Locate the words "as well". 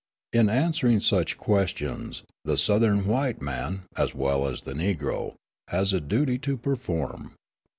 3.95-4.47